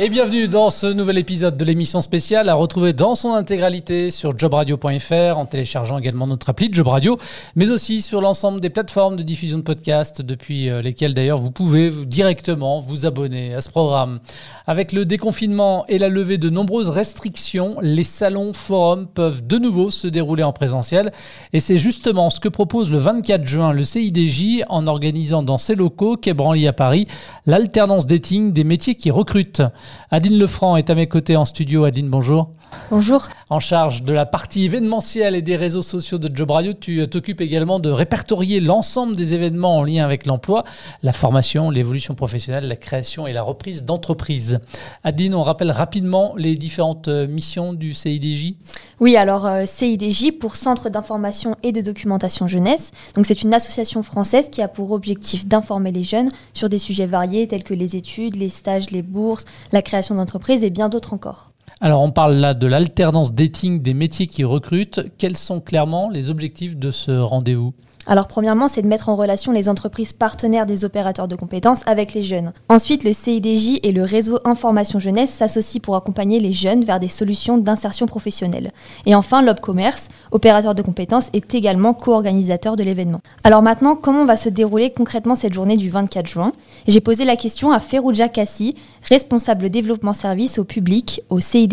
Et 0.00 0.08
bienvenue 0.08 0.48
dans 0.48 0.70
ce 0.70 0.88
nouvel 0.88 1.18
épisode 1.18 1.56
de 1.56 1.64
l'émission 1.64 2.00
spéciale 2.00 2.48
à 2.48 2.54
retrouver 2.54 2.92
dans 2.92 3.14
son 3.14 3.32
intégralité 3.32 4.10
sur 4.10 4.36
jobradio.fr 4.36 5.38
en 5.38 5.46
téléchargeant 5.46 5.98
également 5.98 6.26
notre 6.26 6.50
appli 6.50 6.68
Job 6.72 6.88
Radio, 6.88 7.16
mais 7.54 7.70
aussi 7.70 8.02
sur 8.02 8.20
l'ensemble 8.20 8.60
des 8.60 8.70
plateformes 8.70 9.14
de 9.14 9.22
diffusion 9.22 9.58
de 9.58 9.62
podcasts 9.62 10.20
depuis 10.20 10.68
euh, 10.68 10.82
lesquelles 10.82 11.14
d'ailleurs 11.14 11.38
vous 11.38 11.52
pouvez 11.52 11.92
directement 12.06 12.80
vous 12.80 13.06
abonner 13.06 13.54
à 13.54 13.60
ce 13.60 13.68
programme. 13.68 14.18
Avec 14.66 14.90
le 14.90 15.04
déconfinement 15.04 15.86
et 15.86 15.98
la 15.98 16.08
levée 16.08 16.38
de 16.38 16.50
nombreuses 16.50 16.88
restrictions, 16.88 17.76
les 17.80 18.02
salons 18.02 18.52
forums 18.52 19.06
peuvent 19.06 19.46
de 19.46 19.58
nouveau 19.58 19.92
se 19.92 20.08
dérouler 20.08 20.42
en 20.42 20.52
présentiel 20.52 21.12
et 21.52 21.60
c'est 21.60 21.78
justement 21.78 22.30
ce 22.30 22.40
que 22.40 22.48
propose 22.48 22.90
le 22.90 22.98
24 22.98 23.46
juin 23.46 23.72
le 23.72 23.84
CIDJ 23.84 24.64
en 24.68 24.88
organisant 24.88 25.44
dans 25.44 25.58
ses 25.58 25.76
locaux 25.76 26.16
quai 26.16 26.32
Branly 26.32 26.66
à 26.66 26.72
Paris 26.72 27.06
l'alternance 27.46 28.08
dating 28.08 28.52
des 28.52 28.64
métiers 28.64 28.96
qui 28.96 29.12
recrutent. 29.12 29.62
Adine 30.10 30.38
Lefranc 30.38 30.76
est 30.76 30.90
à 30.90 30.94
mes 30.94 31.06
côtés 31.08 31.36
en 31.36 31.44
studio. 31.44 31.84
Adine, 31.84 32.08
bonjour. 32.08 32.50
Bonjour. 32.90 33.28
En 33.50 33.60
charge 33.60 34.02
de 34.02 34.12
la 34.14 34.24
partie 34.24 34.64
événementielle 34.64 35.34
et 35.34 35.42
des 35.42 35.56
réseaux 35.56 35.82
sociaux 35.82 36.16
de 36.16 36.34
Job 36.34 36.50
tu 36.80 37.06
t'occupes 37.08 37.42
également 37.42 37.78
de 37.78 37.90
répertorier 37.90 38.60
l'ensemble 38.60 39.14
des 39.14 39.34
événements 39.34 39.78
en 39.78 39.84
lien 39.84 40.04
avec 40.04 40.26
l'emploi, 40.26 40.64
la 41.02 41.12
formation, 41.12 41.70
l'évolution 41.70 42.14
professionnelle, 42.14 42.68
la 42.68 42.76
création 42.76 43.26
et 43.26 43.32
la 43.32 43.42
reprise 43.42 43.84
d'entreprise. 43.84 44.60
Adine, 45.02 45.34
on 45.34 45.42
rappelle 45.42 45.70
rapidement 45.70 46.34
les 46.36 46.54
différentes 46.54 47.08
euh, 47.08 47.26
missions 47.26 47.72
du 47.72 47.92
CIDJ 47.92 48.54
Oui, 49.00 49.16
alors 49.16 49.46
euh, 49.46 49.64
CIDJ 49.66 50.32
pour 50.38 50.56
Centre 50.56 50.88
d'information 50.88 51.56
et 51.62 51.72
de 51.72 51.80
documentation 51.80 52.46
jeunesse. 52.46 52.92
Donc 53.14 53.26
c'est 53.26 53.42
une 53.42 53.52
association 53.52 54.02
française 54.02 54.48
qui 54.50 54.62
a 54.62 54.68
pour 54.68 54.92
objectif 54.92 55.46
d'informer 55.46 55.92
les 55.92 56.02
jeunes 56.02 56.30
sur 56.52 56.68
des 56.68 56.78
sujets 56.78 57.06
variés 57.06 57.46
tels 57.46 57.64
que 57.64 57.74
les 57.74 57.96
études, 57.96 58.36
les 58.36 58.48
stages, 58.48 58.90
les 58.90 59.02
bourses, 59.02 59.44
la 59.72 59.82
création 59.82 60.14
d'entreprises 60.14 60.64
et 60.64 60.70
bien 60.70 60.88
d'autres 60.88 61.12
encore. 61.12 61.53
Alors 61.80 62.02
on 62.02 62.12
parle 62.12 62.34
là 62.34 62.54
de 62.54 62.66
l'alternance 62.66 63.34
dating 63.34 63.82
des 63.82 63.94
métiers 63.94 64.26
qui 64.26 64.44
recrutent. 64.44 65.00
Quels 65.18 65.36
sont 65.36 65.60
clairement 65.60 66.08
les 66.08 66.30
objectifs 66.30 66.76
de 66.76 66.90
ce 66.90 67.10
rendez-vous? 67.10 67.74
Alors 68.06 68.28
premièrement, 68.28 68.68
c'est 68.68 68.82
de 68.82 68.86
mettre 68.86 69.08
en 69.08 69.16
relation 69.16 69.50
les 69.50 69.68
entreprises 69.68 70.12
partenaires 70.12 70.66
des 70.66 70.84
opérateurs 70.84 71.26
de 71.26 71.36
compétences 71.36 71.80
avec 71.86 72.12
les 72.12 72.22
jeunes. 72.22 72.52
Ensuite, 72.68 73.02
le 73.02 73.14
CIDJ 73.14 73.80
et 73.82 73.92
le 73.92 74.02
réseau 74.02 74.38
Information 74.44 74.98
Jeunesse 74.98 75.30
s'associent 75.30 75.80
pour 75.80 75.96
accompagner 75.96 76.38
les 76.38 76.52
jeunes 76.52 76.84
vers 76.84 77.00
des 77.00 77.08
solutions 77.08 77.56
d'insertion 77.56 78.04
professionnelle. 78.04 78.72
Et 79.06 79.14
enfin, 79.14 79.40
l'Obcommerce, 79.40 80.10
opérateur 80.32 80.74
de 80.74 80.82
compétences, 80.82 81.30
est 81.32 81.54
également 81.54 81.94
co-organisateur 81.94 82.76
de 82.76 82.82
l'événement. 82.82 83.20
Alors 83.42 83.62
maintenant, 83.62 83.96
comment 83.96 84.26
va 84.26 84.36
se 84.36 84.50
dérouler 84.50 84.90
concrètement 84.90 85.34
cette 85.34 85.54
journée 85.54 85.78
du 85.78 85.88
24 85.88 86.26
juin? 86.26 86.52
J'ai 86.86 87.00
posé 87.00 87.24
la 87.24 87.36
question 87.36 87.72
à 87.72 87.80
Ferruja 87.80 88.28
Kassi, 88.28 88.74
responsable 89.08 89.70
développement 89.70 90.12
service 90.12 90.58
au 90.58 90.64
public 90.64 91.22
au 91.30 91.40
CIDJ. 91.40 91.63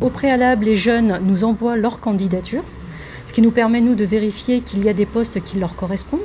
Au 0.00 0.10
préalable, 0.10 0.64
les 0.66 0.76
jeunes 0.76 1.20
nous 1.24 1.44
envoient 1.44 1.76
leur 1.76 2.00
candidature 2.00 2.64
ce 3.28 3.32
qui 3.34 3.42
nous 3.42 3.50
permet, 3.50 3.82
de 3.82 4.04
vérifier 4.04 4.62
qu'il 4.62 4.82
y 4.82 4.88
a 4.88 4.94
des 4.94 5.04
postes 5.04 5.42
qui 5.42 5.58
leur 5.58 5.76
correspondent. 5.76 6.20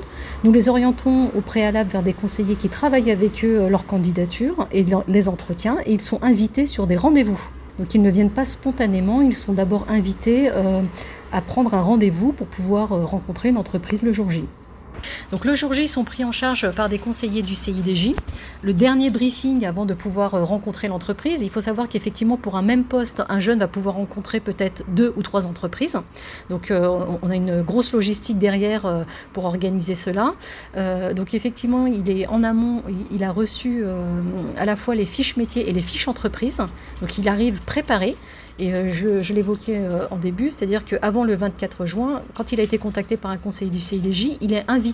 Nous 0.46 0.54
les 0.54 0.70
orientons 0.70 1.32
au 1.36 1.42
préalable 1.42 1.90
vers 1.90 2.02
des 2.02 2.14
conseillers 2.14 2.56
qui 2.56 2.70
travaillent 2.70 3.12
avec 3.12 3.44
eux 3.44 3.64
euh, 3.64 3.70
leur 3.70 3.86
candidature 3.86 4.68
et 4.72 4.86
les 5.10 5.28
entretiens, 5.28 5.78
et 5.86 5.92
ils 5.92 6.02
sont 6.02 6.24
invités 6.24 6.66
sur 6.66 6.88
des 6.88 6.96
rendez-vous. 6.96 7.40
Donc 7.78 7.94
ils 7.94 8.02
ne 8.02 8.10
viennent 8.10 8.30
pas 8.30 8.46
spontanément, 8.46 9.22
ils 9.22 9.36
sont 9.36 9.52
d'abord 9.52 9.86
invités 9.90 10.50
euh, 10.50 10.82
à 11.34 11.42
prendre 11.42 11.74
un 11.74 11.82
rendez-vous 11.82 12.32
pour 12.32 12.48
pouvoir 12.48 12.94
euh, 12.94 13.04
rencontrer 13.04 13.50
une 13.50 13.58
entreprise 13.58 14.04
le 14.04 14.14
jour 14.14 14.32
J. 14.32 14.46
Donc 15.32 15.46
le 15.46 15.56
jour 15.56 15.74
J, 15.74 15.84
ils 15.84 15.88
sont 15.88 16.04
pris 16.04 16.24
en 16.24 16.32
charge 16.32 16.72
par 16.72 16.90
des 16.90 17.00
conseillers 17.00 17.42
du 17.42 17.56
CIDJ. 17.56 18.14
Le 18.62 18.74
dernier 18.74 19.10
briefing 19.10 19.66
avant 19.66 19.86
de 19.86 19.94
pouvoir 19.94 20.36
euh, 20.36 20.44
rencontrer 20.44 20.88
l'entreprise, 20.88 21.42
il 21.42 21.50
faut 21.50 21.62
savoir 21.62 21.90
qu'effectivement 21.90 22.38
pour 22.38 22.56
un 22.56 22.62
même 22.62 22.84
poste, 22.84 23.24
un 23.30 23.40
jeune 23.40 23.60
va 23.60 23.68
pouvoir 23.68 23.96
rencontrer 23.96 24.40
peut-être 24.40 24.84
deux 24.90 25.14
ou 25.16 25.22
trois 25.22 25.48
entreprises. 25.48 26.00
Donc 26.50 26.72
euh, 26.72 26.88
on 27.22 27.30
a 27.30 27.36
une 27.36 27.62
grosse 27.62 27.92
logistique 27.92 28.40
derrière 28.40 28.86
euh, 28.86 29.04
pour 29.34 29.46
organiser 29.46 29.96
cela. 29.96 30.34
donc 31.14 31.34
effectivement, 31.34 31.88
il 31.88 32.10
est 32.10 32.28
en 32.28 32.44
amont, 32.44 32.84
il 33.12 33.24
a 33.24 33.32
reçu 33.32 33.84
à 34.58 34.66
la 34.66 34.76
fois 34.76 34.96
les 34.96 35.06
fiches 35.06 35.38
métiers 35.38 35.70
et 35.70 35.74
les 35.74 35.82
fiches 35.82 36.08
entreprises. 36.08 36.62
Donc 37.02 37.18
il 37.18 37.28
arrive 37.28 37.62
préparé. 37.62 38.16
Et 38.60 38.92
je, 38.92 39.34
l'évoquais 39.34 39.82
en 40.12 40.18
début, 40.18 40.52
c'est-à-dire 40.52 40.86
qu'avant 40.86 41.24
le 41.24 41.36
24 41.36 41.86
juin, 41.86 42.22
quand 42.36 42.52
il 42.52 42.60
a 42.60 42.64
été 42.64 42.78
contacté 42.78 43.18
par 43.18 43.32
un 43.32 43.38
conseiller 43.38 43.72
du 43.72 43.80
CIDJ, 43.80 44.38
il 44.42 44.54
est 44.54 44.64
invité 44.68 44.93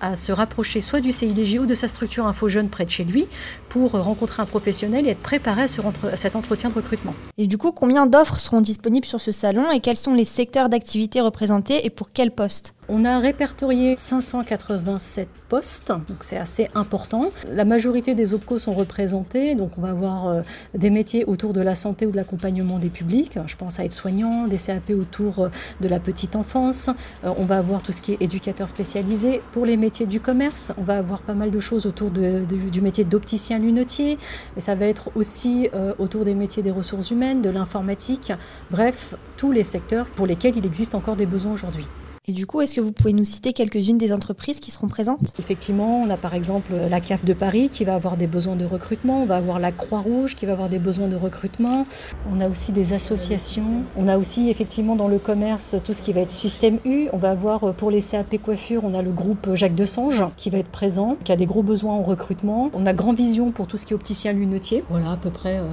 à 0.00 0.16
se 0.16 0.32
rapprocher 0.32 0.80
soit 0.80 1.00
du 1.00 1.12
CIDJ 1.12 1.58
ou 1.58 1.66
de 1.66 1.74
sa 1.74 1.88
structure 1.88 2.26
Info 2.26 2.48
Jeune 2.48 2.68
près 2.68 2.84
de 2.84 2.90
chez 2.90 3.04
lui 3.04 3.26
pour 3.68 3.92
rencontrer 3.92 4.42
un 4.42 4.46
professionnel 4.46 5.06
et 5.06 5.10
être 5.10 5.20
préparé 5.20 5.62
à, 5.62 5.66
à 6.12 6.16
cet 6.16 6.36
entretien 6.36 6.70
de 6.70 6.74
recrutement. 6.74 7.14
Et 7.38 7.46
du 7.46 7.58
coup, 7.58 7.72
combien 7.72 8.06
d'offres 8.06 8.38
seront 8.38 8.60
disponibles 8.60 9.06
sur 9.06 9.20
ce 9.20 9.32
salon 9.32 9.70
et 9.70 9.80
quels 9.80 9.96
sont 9.96 10.14
les 10.14 10.24
secteurs 10.24 10.68
d'activité 10.68 11.20
représentés 11.20 11.84
et 11.84 11.90
pour 11.90 12.10
quels 12.10 12.30
postes 12.30 12.74
on 12.90 13.04
a 13.04 13.20
répertorié 13.20 13.94
587 13.96 15.28
postes, 15.48 15.88
donc 15.88 16.18
c'est 16.20 16.36
assez 16.36 16.68
important. 16.74 17.30
La 17.48 17.64
majorité 17.64 18.16
des 18.16 18.34
OPCO 18.34 18.58
sont 18.58 18.72
représentés, 18.72 19.54
donc 19.54 19.78
on 19.78 19.80
va 19.80 19.90
avoir 19.90 20.26
euh, 20.28 20.42
des 20.74 20.90
métiers 20.90 21.24
autour 21.24 21.52
de 21.52 21.60
la 21.60 21.76
santé 21.76 22.04
ou 22.04 22.10
de 22.10 22.16
l'accompagnement 22.16 22.78
des 22.80 22.88
publics. 22.88 23.38
Je 23.46 23.56
pense 23.56 23.78
à 23.78 23.84
être 23.84 23.92
soignant, 23.92 24.48
des 24.48 24.58
CAP 24.58 24.90
autour 24.90 25.38
euh, 25.38 25.48
de 25.80 25.86
la 25.88 26.00
petite 26.00 26.34
enfance. 26.34 26.90
Euh, 27.24 27.32
on 27.36 27.44
va 27.44 27.58
avoir 27.58 27.80
tout 27.80 27.92
ce 27.92 28.02
qui 28.02 28.12
est 28.12 28.22
éducateur 28.22 28.68
spécialisé. 28.68 29.40
Pour 29.52 29.66
les 29.66 29.76
métiers 29.76 30.06
du 30.06 30.20
commerce, 30.20 30.72
on 30.76 30.82
va 30.82 30.98
avoir 30.98 31.22
pas 31.22 31.34
mal 31.34 31.52
de 31.52 31.60
choses 31.60 31.86
autour 31.86 32.10
du 32.10 32.80
métier 32.80 33.04
d'opticien 33.04 33.60
lunetier. 33.60 34.18
Et 34.56 34.60
ça 34.60 34.74
va 34.74 34.86
être 34.86 35.10
aussi 35.14 35.68
autour 35.98 36.24
des 36.24 36.34
métiers 36.34 36.62
des 36.62 36.70
ressources 36.70 37.10
humaines, 37.10 37.40
de 37.40 37.50
l'informatique. 37.50 38.32
Bref, 38.70 39.14
tous 39.36 39.52
les 39.52 39.64
secteurs 39.64 40.06
pour 40.06 40.26
lesquels 40.26 40.56
il 40.56 40.66
existe 40.66 40.94
encore 40.94 41.16
des 41.16 41.26
besoins 41.26 41.52
aujourd'hui. 41.52 41.86
Et 42.28 42.32
du 42.32 42.46
coup, 42.46 42.60
est-ce 42.60 42.74
que 42.74 42.82
vous 42.82 42.92
pouvez 42.92 43.14
nous 43.14 43.24
citer 43.24 43.54
quelques-unes 43.54 43.96
des 43.96 44.12
entreprises 44.12 44.60
qui 44.60 44.70
seront 44.70 44.88
présentes? 44.88 45.32
Effectivement, 45.38 46.02
on 46.02 46.10
a 46.10 46.18
par 46.18 46.34
exemple 46.34 46.74
la 46.74 47.00
CAF 47.00 47.24
de 47.24 47.32
Paris 47.32 47.70
qui 47.70 47.84
va 47.84 47.94
avoir 47.94 48.18
des 48.18 48.26
besoins 48.26 48.56
de 48.56 48.66
recrutement, 48.66 49.22
on 49.22 49.26
va 49.26 49.36
avoir 49.36 49.58
la 49.58 49.72
Croix-Rouge 49.72 50.36
qui 50.36 50.44
va 50.44 50.52
avoir 50.52 50.68
des 50.68 50.78
besoins 50.78 51.08
de 51.08 51.16
recrutement, 51.16 51.86
on 52.30 52.40
a 52.42 52.48
aussi 52.48 52.72
des 52.72 52.92
associations, 52.92 53.84
on 53.96 54.06
a 54.06 54.18
aussi 54.18 54.50
effectivement 54.50 54.96
dans 54.96 55.08
le 55.08 55.18
commerce 55.18 55.76
tout 55.82 55.94
ce 55.94 56.02
qui 56.02 56.12
va 56.12 56.20
être 56.20 56.30
système 56.30 56.78
U, 56.84 57.08
on 57.14 57.16
va 57.16 57.30
avoir 57.30 57.64
euh, 57.64 57.72
pour 57.72 57.90
les 57.90 58.02
CAP 58.02 58.36
coiffure, 58.36 58.84
on 58.84 58.92
a 58.92 59.00
le 59.00 59.12
groupe 59.12 59.54
Jacques 59.54 59.74
Desange 59.74 60.22
qui 60.36 60.50
va 60.50 60.58
être 60.58 60.70
présent, 60.70 61.16
qui 61.24 61.32
a 61.32 61.36
des 61.36 61.46
gros 61.46 61.62
besoins 61.62 61.94
en 61.94 62.02
recrutement, 62.02 62.70
on 62.74 62.84
a 62.84 62.92
Grand 62.92 63.14
Vision 63.14 63.50
pour 63.50 63.66
tout 63.66 63.78
ce 63.78 63.86
qui 63.86 63.94
est 63.94 63.96
opticien 63.96 64.34
lunetier, 64.34 64.84
voilà 64.90 65.12
à 65.12 65.16
peu 65.16 65.30
près 65.30 65.56
euh, 65.56 65.64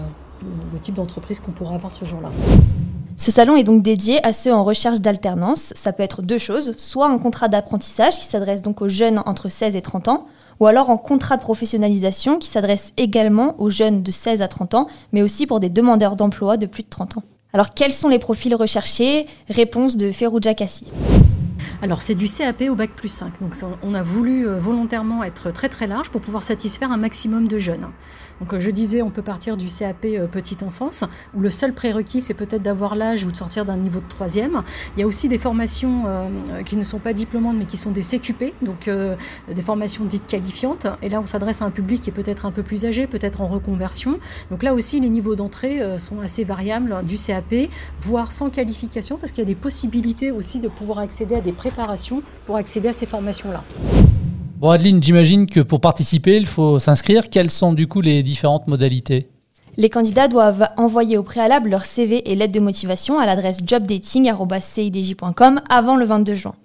le 0.74 0.80
type 0.80 0.96
d'entreprise 0.96 1.42
qu'on 1.42 1.52
pourra 1.52 1.76
avoir 1.76 1.92
ce 1.92 2.06
jour-là. 2.06 2.32
Ce 3.28 3.34
salon 3.34 3.58
est 3.58 3.66
donc 3.66 3.84
dédié 3.84 4.26
à 4.26 4.32
ceux 4.32 4.54
en 4.54 4.64
recherche 4.64 5.02
d'alternance. 5.02 5.74
Ça 5.76 5.92
peut 5.92 6.02
être 6.02 6.22
deux 6.22 6.38
choses, 6.38 6.74
soit 6.78 7.10
un 7.10 7.18
contrat 7.18 7.50
d'apprentissage 7.50 8.18
qui 8.18 8.24
s'adresse 8.24 8.62
donc 8.62 8.82
aux 8.82 8.88
jeunes 8.88 9.22
entre 9.26 9.50
16 9.50 9.76
et 9.76 9.82
30 9.82 10.08
ans, 10.08 10.28
ou 10.62 10.66
alors 10.66 10.90
en 10.90 10.98
contrat 10.98 11.36
de 11.36 11.42
professionnalisation 11.42 12.40
qui 12.40 12.48
s'adresse 12.48 12.94
également 12.96 13.60
aux 13.60 13.70
jeunes 13.70 14.02
de 14.02 14.12
16 14.12 14.42
à 14.42 14.48
30 14.48 14.76
ans, 14.76 14.88
mais 15.12 15.24
aussi 15.24 15.46
pour 15.46 15.60
des 15.60 15.68
demandeurs 15.68 16.16
d'emploi 16.16 16.56
de 16.56 16.68
plus 16.68 16.84
de 16.84 16.90
30 16.90 17.18
ans. 17.18 17.24
Alors 17.52 17.74
quels 17.74 17.92
sont 17.92 18.08
les 18.08 18.18
profils 18.18 18.56
recherchés? 18.56 19.26
Réponse 19.50 19.98
de 19.98 20.10
Ferruja 20.10 20.54
Kassi. 20.54 20.86
Alors 21.82 22.02
c'est 22.02 22.16
du 22.16 22.26
CAP 22.26 22.64
au 22.70 22.76
bac 22.76 22.92
plus 22.96 23.08
5, 23.08 23.40
donc 23.40 23.56
on 23.84 23.94
a 23.94 24.02
voulu 24.02 24.48
euh, 24.48 24.58
volontairement 24.58 25.24
être 25.24 25.52
très 25.52 25.70
très 25.70 25.86
large 25.86 26.10
pour 26.10 26.22
pouvoir 26.22 26.44
satisfaire 26.44 26.92
un 26.92 26.98
maximum 26.98 27.48
de 27.48 27.60
jeunes. 27.60 27.88
Donc 28.40 28.54
euh, 28.54 28.60
je 28.60 28.72
disais, 28.72 29.02
on 29.04 29.12
peut 29.12 29.22
partir 29.22 29.58
du 29.58 29.68
CAP 29.68 30.06
euh, 30.06 30.26
petite 30.28 30.64
enfance, 30.64 31.04
où 31.36 31.40
le 31.40 31.52
seul 31.52 31.74
prérequis 31.74 32.22
c'est 32.22 32.34
peut-être 32.34 32.64
d'avoir 32.64 32.96
l'âge 32.96 33.26
ou 33.26 33.32
de 33.32 33.38
sortir 33.38 33.64
d'un 33.64 33.78
niveau 33.78 34.00
de 34.00 34.08
troisième. 34.08 34.64
Il 34.96 35.00
y 35.00 35.04
a 35.04 35.08
aussi 35.08 35.28
des 35.28 35.38
formations 35.38 36.06
qui 36.66 36.78
ne 36.78 36.84
sont 36.84 37.00
pas 37.00 37.14
diplômantes 37.14 37.58
mais 37.58 37.66
qui 37.66 37.78
sont 37.78 37.92
des 37.92 38.02
CQP, 38.02 38.54
donc 38.62 38.90
des 38.90 39.62
formations 39.62 40.06
dites 40.06 40.26
qualifiantes. 40.26 40.88
Et 41.02 41.10
là 41.10 41.20
on 41.22 41.26
s'adresse 41.26 41.62
à 41.62 41.66
un 41.66 41.70
public 41.70 42.02
qui 42.02 42.10
est 42.10 42.14
peut-être 42.14 42.46
un 42.46 42.52
peu 42.52 42.64
plus 42.64 42.86
âgé, 42.86 43.08
peut-être 43.08 43.42
en 43.42 43.48
reconversion. 43.48 44.20
Donc 44.50 44.64
là 44.64 44.74
aussi 44.74 45.00
les 45.00 45.10
niveaux 45.10 45.36
d'entrée 45.36 45.98
sont 45.98 46.22
assez 46.22 46.44
variables 46.44 47.06
du 47.06 47.18
CAP, 47.18 47.70
voire 48.02 48.32
sans 48.32 48.50
qualification, 48.50 49.18
parce 49.18 49.32
qu'il 49.32 49.44
y 49.44 49.48
a 49.48 49.50
des 49.50 49.56
possibilités 49.56 50.32
aussi 50.32 50.60
de 50.60 50.68
pouvoir 50.68 51.00
accéder 51.00 51.36
à 51.36 51.42
des 51.42 51.47
préparation 51.54 52.22
pour 52.46 52.56
accéder 52.56 52.90
à 52.90 52.94
ces 52.94 53.06
formations-là. 53.06 53.62
Bon, 54.60 54.72
Adeline, 54.72 55.04
j'imagine 55.04 55.46
que 55.46 55.60
pour 55.60 55.80
participer, 55.82 56.36
il 56.38 56.48
faut 56.48 56.80
s'inscrire. 56.80 57.30
Quelles 57.30 57.52
sont 57.52 57.74
du 57.74 57.88
coup 57.88 58.02
les 58.02 58.24
différentes 58.24 58.68
modalités? 58.68 59.30
Les 59.80 59.92
candidats 59.92 60.28
doivent 60.28 60.70
envoyer 60.78 61.20
au 61.20 61.24
préalable 61.24 61.70
leur 61.70 61.86
CV 61.86 62.32
et 62.32 62.36
lettre 62.36 62.54
de 62.54 62.60
motivation 62.60 63.20
à 63.20 63.28
l'adresse 63.28 63.60
jobdating.cidj.com 63.64 65.62
avant 65.70 65.96
le 65.96 66.06
22 66.06 66.34
juin. 66.34 66.56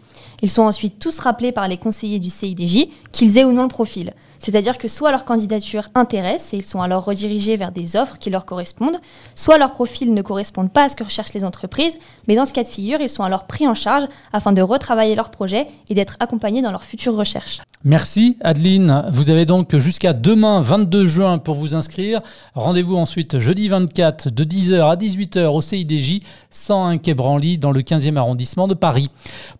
Ils 0.40 0.48
sont 0.48 0.62
ensuite 0.62 0.98
tous 0.98 1.18
rappelés 1.18 1.52
par 1.52 1.68
les 1.68 1.76
conseillers 1.76 2.18
du 2.18 2.30
CIDJ, 2.30 2.88
qu'ils 3.12 3.36
aient 3.36 3.44
ou 3.44 3.52
non 3.52 3.64
le 3.64 3.68
profil. 3.68 4.14
C'est-à-dire 4.42 4.76
que 4.76 4.88
soit 4.88 5.12
leur 5.12 5.24
candidature 5.24 5.84
intéresse 5.94 6.52
et 6.52 6.56
ils 6.56 6.64
sont 6.64 6.82
alors 6.82 7.04
redirigés 7.04 7.56
vers 7.56 7.70
des 7.70 7.94
offres 7.94 8.18
qui 8.18 8.28
leur 8.28 8.44
correspondent, 8.44 8.96
soit 9.36 9.56
leur 9.56 9.70
profil 9.70 10.12
ne 10.12 10.20
correspond 10.20 10.66
pas 10.66 10.86
à 10.86 10.88
ce 10.88 10.96
que 10.96 11.04
recherchent 11.04 11.32
les 11.32 11.44
entreprises, 11.44 11.96
mais 12.26 12.34
dans 12.34 12.44
ce 12.44 12.52
cas 12.52 12.64
de 12.64 12.68
figure, 12.68 13.00
ils 13.00 13.08
sont 13.08 13.22
alors 13.22 13.46
pris 13.46 13.68
en 13.68 13.74
charge 13.74 14.02
afin 14.32 14.50
de 14.50 14.60
retravailler 14.60 15.14
leur 15.14 15.30
projet 15.30 15.68
et 15.88 15.94
d'être 15.94 16.16
accompagnés 16.18 16.60
dans 16.60 16.72
leur 16.72 16.82
future 16.82 17.14
recherche. 17.14 17.60
Merci 17.84 18.36
Adeline. 18.40 19.04
Vous 19.10 19.30
avez 19.30 19.44
donc 19.46 19.76
jusqu'à 19.76 20.12
demain 20.12 20.60
22 20.60 21.06
juin 21.06 21.38
pour 21.38 21.54
vous 21.54 21.74
inscrire. 21.74 22.20
Rendez-vous 22.54 22.96
ensuite 22.96 23.38
jeudi 23.38 23.68
24 23.68 24.30
de 24.30 24.44
10h 24.44 24.90
à 24.90 24.96
18h 24.96 25.46
au 25.46 25.60
CIDJ 25.60 26.20
101 26.50 26.98
Quai 26.98 27.14
Branly 27.14 27.58
dans 27.58 27.72
le 27.72 27.80
15e 27.80 28.16
arrondissement 28.16 28.66
de 28.66 28.74
Paris. 28.74 29.08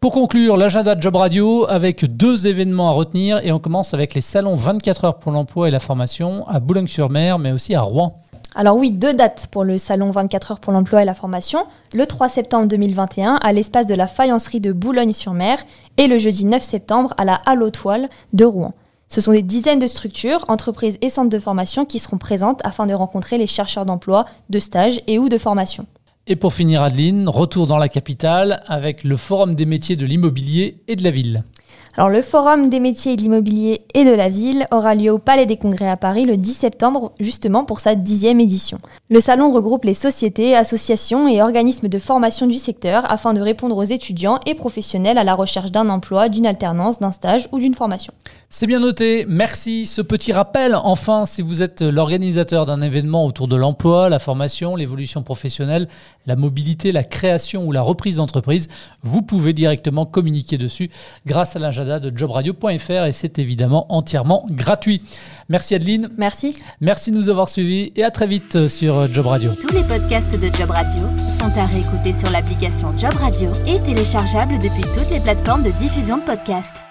Pour 0.00 0.12
conclure, 0.12 0.56
l'agenda 0.56 0.98
Job 0.98 1.16
Radio 1.16 1.66
avec 1.68 2.04
deux 2.16 2.46
événements 2.46 2.90
à 2.90 2.92
retenir 2.92 3.38
et 3.44 3.52
on 3.52 3.58
commence 3.58 3.94
avec 3.94 4.14
les 4.14 4.20
salons 4.20 4.56
24 4.72 5.04
heures 5.04 5.18
pour 5.18 5.32
l'emploi 5.32 5.68
et 5.68 5.70
la 5.70 5.80
formation 5.80 6.48
à 6.48 6.58
Boulogne-sur-Mer 6.58 7.38
mais 7.38 7.52
aussi 7.52 7.74
à 7.74 7.82
Rouen. 7.82 8.16
Alors 8.54 8.76
oui, 8.76 8.90
deux 8.90 9.12
dates 9.12 9.48
pour 9.50 9.64
le 9.64 9.76
salon 9.76 10.10
24 10.10 10.52
heures 10.52 10.60
pour 10.60 10.72
l'emploi 10.72 11.02
et 11.02 11.04
la 11.04 11.12
formation. 11.12 11.66
Le 11.94 12.06
3 12.06 12.30
septembre 12.30 12.66
2021 12.68 13.34
à 13.34 13.52
l'espace 13.52 13.86
de 13.86 13.94
la 13.94 14.06
faïencerie 14.06 14.60
de 14.60 14.72
Boulogne-sur-Mer 14.72 15.58
et 15.98 16.06
le 16.06 16.16
jeudi 16.16 16.46
9 16.46 16.62
septembre 16.62 17.12
à 17.18 17.26
la 17.26 17.34
Halle 17.44 17.62
aux 17.62 17.70
Toiles 17.70 18.08
de 18.32 18.46
Rouen. 18.46 18.72
Ce 19.08 19.20
sont 19.20 19.32
des 19.32 19.42
dizaines 19.42 19.78
de 19.78 19.86
structures, 19.86 20.46
entreprises 20.48 20.96
et 21.02 21.10
centres 21.10 21.28
de 21.28 21.38
formation 21.38 21.84
qui 21.84 21.98
seront 21.98 22.16
présentes 22.16 22.62
afin 22.64 22.86
de 22.86 22.94
rencontrer 22.94 23.36
les 23.36 23.46
chercheurs 23.46 23.84
d'emploi, 23.84 24.24
de 24.48 24.58
stage 24.58 25.02
et 25.06 25.18
ou 25.18 25.28
de 25.28 25.36
formation. 25.36 25.86
Et 26.26 26.36
pour 26.36 26.54
finir, 26.54 26.80
Adeline, 26.80 27.28
retour 27.28 27.66
dans 27.66 27.78
la 27.78 27.90
capitale 27.90 28.62
avec 28.66 29.04
le 29.04 29.18
Forum 29.18 29.54
des 29.54 29.66
métiers 29.66 29.96
de 29.96 30.06
l'immobilier 30.06 30.82
et 30.88 30.96
de 30.96 31.04
la 31.04 31.10
ville. 31.10 31.44
Alors, 31.94 32.08
le 32.08 32.22
Forum 32.22 32.70
des 32.70 32.80
métiers 32.80 33.16
de 33.16 33.20
l'immobilier 33.20 33.82
et 33.92 34.06
de 34.06 34.14
la 34.14 34.30
ville 34.30 34.66
aura 34.70 34.94
lieu 34.94 35.10
au 35.10 35.18
Palais 35.18 35.44
des 35.44 35.58
Congrès 35.58 35.90
à 35.90 35.98
Paris 35.98 36.24
le 36.24 36.38
10 36.38 36.54
septembre, 36.54 37.12
justement 37.20 37.66
pour 37.66 37.80
sa 37.80 37.94
dixième 37.94 38.40
édition. 38.40 38.78
Le 39.10 39.20
salon 39.20 39.52
regroupe 39.52 39.84
les 39.84 39.92
sociétés, 39.92 40.56
associations 40.56 41.28
et 41.28 41.42
organismes 41.42 41.88
de 41.88 41.98
formation 41.98 42.46
du 42.46 42.54
secteur 42.54 43.04
afin 43.12 43.34
de 43.34 43.42
répondre 43.42 43.76
aux 43.76 43.82
étudiants 43.82 44.40
et 44.46 44.54
professionnels 44.54 45.18
à 45.18 45.24
la 45.24 45.34
recherche 45.34 45.70
d'un 45.70 45.90
emploi, 45.90 46.30
d'une 46.30 46.46
alternance, 46.46 46.98
d'un 46.98 47.12
stage 47.12 47.46
ou 47.52 47.58
d'une 47.58 47.74
formation. 47.74 48.14
C'est 48.54 48.66
bien 48.66 48.80
noté, 48.80 49.24
merci. 49.26 49.86
Ce 49.86 50.02
petit 50.02 50.30
rappel, 50.30 50.74
enfin, 50.74 51.24
si 51.24 51.40
vous 51.40 51.62
êtes 51.62 51.80
l'organisateur 51.80 52.66
d'un 52.66 52.82
événement 52.82 53.24
autour 53.24 53.48
de 53.48 53.56
l'emploi, 53.56 54.10
la 54.10 54.18
formation, 54.18 54.76
l'évolution 54.76 55.22
professionnelle, 55.22 55.88
la 56.26 56.36
mobilité, 56.36 56.92
la 56.92 57.02
création 57.02 57.64
ou 57.64 57.72
la 57.72 57.80
reprise 57.80 58.16
d'entreprise, 58.16 58.68
vous 59.02 59.22
pouvez 59.22 59.54
directement 59.54 60.04
communiquer 60.04 60.58
dessus 60.58 60.90
grâce 61.24 61.56
à 61.56 61.60
l'agenda 61.60 61.98
de 61.98 62.12
jobradio.fr 62.14 63.06
et 63.06 63.12
c'est 63.12 63.38
évidemment 63.38 63.86
entièrement 63.88 64.44
gratuit. 64.50 65.00
Merci 65.48 65.74
Adeline. 65.74 66.10
Merci. 66.18 66.54
Merci 66.82 67.10
de 67.10 67.16
nous 67.16 67.30
avoir 67.30 67.48
suivis 67.48 67.90
et 67.96 68.04
à 68.04 68.10
très 68.10 68.26
vite 68.26 68.68
sur 68.68 69.10
Job 69.14 69.28
Radio. 69.28 69.50
Tous 69.66 69.74
les 69.74 69.82
podcasts 69.82 70.38
de 70.38 70.54
Job 70.54 70.68
Radio 70.68 71.04
sont 71.16 71.58
à 71.58 71.64
réécouter 71.64 72.12
sur 72.22 72.30
l'application 72.30 72.94
Job 72.98 73.14
Radio 73.14 73.48
et 73.66 73.80
téléchargeables 73.80 74.58
depuis 74.58 74.84
toutes 74.94 75.10
les 75.10 75.20
plateformes 75.20 75.62
de 75.62 75.70
diffusion 75.70 76.18
de 76.18 76.22
podcasts. 76.22 76.84